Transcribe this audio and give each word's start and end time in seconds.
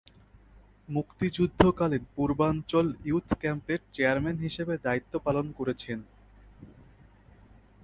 মুক্তিযুদ্ধকালীন 0.89 2.03
পূর্বাঞ্চল 2.15 2.87
ইয়ুথ 3.05 3.27
ক্যাম্পের 3.41 3.79
চেয়ারম্যান 3.93 4.37
হিসেবে 4.37 4.73
দায়িত্ব 4.85 5.13
পালন 5.25 5.45
করেছেন। 5.57 5.99